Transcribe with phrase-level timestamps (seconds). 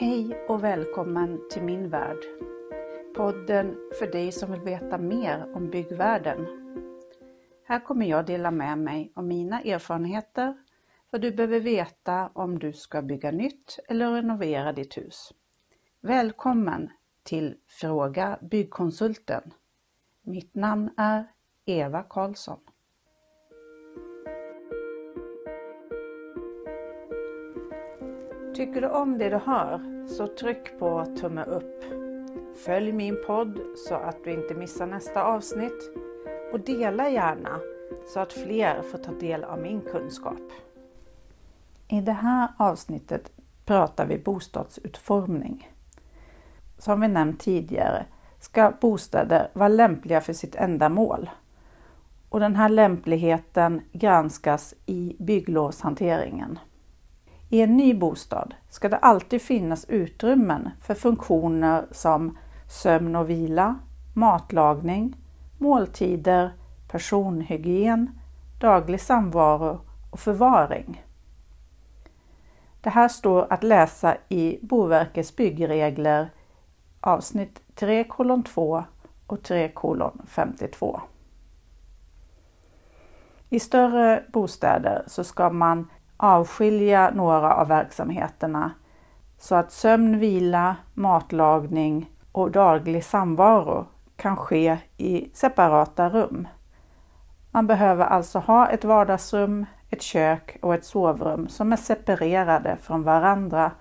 [0.00, 2.18] Hej och välkommen till min värld.
[3.16, 6.46] Podden för dig som vill veta mer om byggvärlden.
[7.64, 10.56] Här kommer jag dela med mig av mina erfarenheter,
[11.10, 15.32] vad du behöver veta om du ska bygga nytt eller renovera ditt hus.
[16.00, 16.90] Välkommen
[17.22, 19.54] till Fråga Byggkonsulten.
[20.22, 21.26] Mitt namn är
[21.64, 22.60] Eva Karlsson.
[28.60, 31.84] Tycker du om det du hör så tryck på tumme upp.
[32.64, 35.90] Följ min podd så att du inte missar nästa avsnitt
[36.52, 37.60] och dela gärna
[38.06, 40.40] så att fler får ta del av min kunskap.
[41.88, 43.32] I det här avsnittet
[43.64, 45.68] pratar vi bostadsutformning.
[46.78, 48.06] Som vi nämnt tidigare
[48.40, 51.30] ska bostäder vara lämpliga för sitt ändamål.
[52.28, 56.58] Och den här lämpligheten granskas i bygglovshanteringen.
[57.52, 63.78] I en ny bostad ska det alltid finnas utrymmen för funktioner som sömn och vila,
[64.14, 65.16] matlagning,
[65.58, 66.52] måltider,
[66.88, 68.18] personhygien,
[68.60, 71.04] daglig samvaro och förvaring.
[72.80, 76.30] Det här står att läsa i Boverkets byggregler
[77.00, 78.04] avsnitt 3
[78.44, 78.84] 2
[79.26, 79.72] och 3
[80.26, 81.00] 52.
[83.48, 85.88] I större bostäder så ska man
[86.22, 88.70] avskilja några av verksamheterna
[89.38, 96.48] så att sömn, vila, matlagning och daglig samvaro kan ske i separata rum.
[97.50, 103.02] Man behöver alltså ha ett vardagsrum, ett kök och ett sovrum som är separerade från
[103.02, 103.72] varandra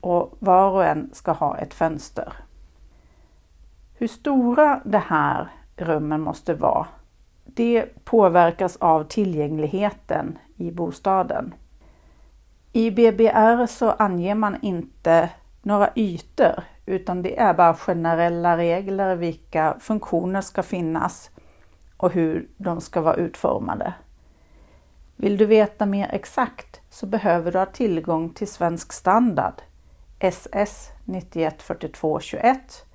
[0.00, 2.32] och var och en ska ha ett fönster.
[3.94, 6.86] Hur stora de här rummen måste vara,
[7.44, 11.54] det påverkas av tillgängligheten i bostaden.
[12.76, 15.30] I BBR så anger man inte
[15.62, 21.30] några ytor utan det är bara generella regler vilka funktioner ska finnas
[21.96, 23.94] och hur de ska vara utformade.
[25.16, 29.62] Vill du veta mer exakt så behöver du ha tillgång till Svensk standard
[30.18, 32.86] SS 914221.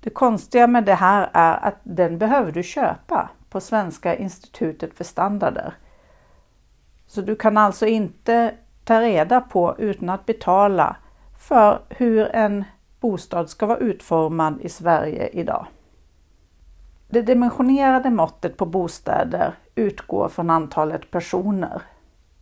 [0.00, 5.04] Det konstiga med det här är att den behöver du köpa på Svenska institutet för
[5.04, 5.74] standarder
[7.08, 8.54] så du kan alltså inte
[8.84, 10.96] ta reda på utan att betala
[11.38, 12.64] för hur en
[13.00, 15.66] bostad ska vara utformad i Sverige idag.
[17.08, 21.82] Det dimensionerade måttet på bostäder utgår från antalet personer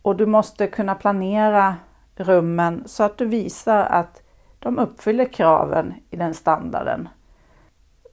[0.01, 1.75] och du måste kunna planera
[2.15, 4.21] rummen så att du visar att
[4.59, 7.09] de uppfyller kraven i den standarden.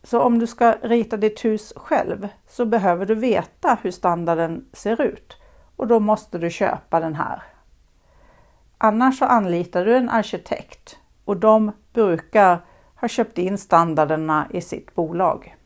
[0.03, 5.03] Så om du ska rita ditt hus själv så behöver du veta hur standarden ser
[5.03, 5.37] ut
[5.77, 7.43] och då måste du köpa den här.
[8.79, 12.65] Annars så anlitar du en arkitekt och de brukar
[13.01, 15.57] ha köpt in standarderna i sitt bolag.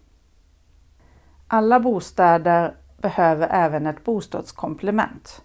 [1.47, 5.43] Alla bostäder behöver även ett bostadskomplement.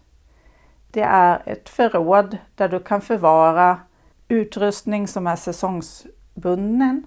[0.92, 3.80] Det är ett förråd där du kan förvara
[4.28, 7.04] utrustning som är säsongsbunden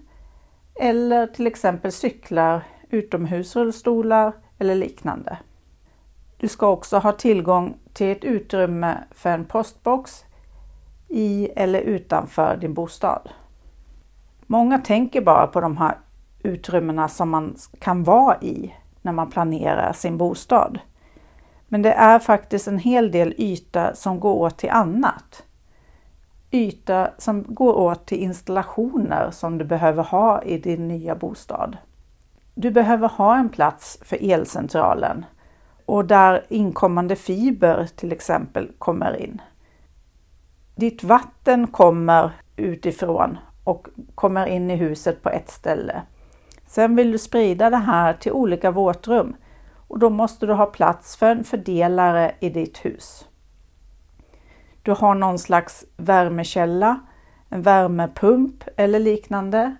[0.74, 5.38] eller till exempel cyklar, utomhusrullstolar eller liknande.
[6.36, 10.24] Du ska också ha tillgång till ett utrymme för en postbox
[11.08, 13.28] i eller utanför din bostad.
[14.46, 15.98] Många tänker bara på de här
[16.42, 20.78] utrymmena som man kan vara i när man planerar sin bostad.
[21.68, 25.42] Men det är faktiskt en hel del yta som går åt till annat.
[26.50, 31.76] Yta som går åt till installationer som du behöver ha i din nya bostad.
[32.54, 35.24] Du behöver ha en plats för elcentralen
[35.86, 39.42] och där inkommande fiber till exempel kommer in.
[40.74, 46.02] Ditt vatten kommer utifrån och kommer in i huset på ett ställe.
[46.66, 49.36] Sen vill du sprida det här till olika våtrum
[49.88, 53.28] och då måste du ha plats för en fördelare i ditt hus.
[54.82, 57.00] Du har någon slags värmekälla,
[57.48, 59.76] en värmepump eller liknande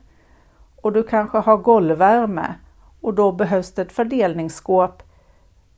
[0.76, 2.54] och du kanske har golvvärme
[3.00, 5.02] och då behövs det ett fördelningsskåp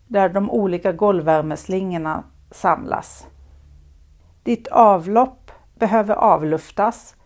[0.08, 3.26] där de olika golvvärmeslingorna samlas.
[4.42, 7.16] Ditt avlopp behöver avluftas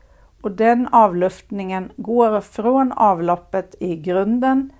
[0.42, 4.72] och den avluftningen går från avloppet i grunden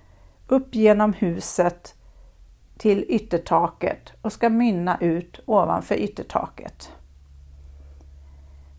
[0.47, 1.95] upp genom huset
[2.77, 6.91] till yttertaket och ska mynna ut ovanför yttertaket.